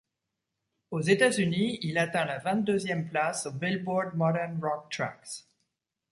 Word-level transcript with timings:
Aux 0.89 1.01
États-Unis, 1.01 1.77
il 1.83 1.99
atteint 1.99 2.25
la 2.25 2.39
vingt-deuxième 2.39 3.07
place 3.07 3.45
au 3.45 3.51
Billboard 3.51 4.15
Modern 4.15 4.59
Rock 4.59 4.89
Tracks. 4.91 5.45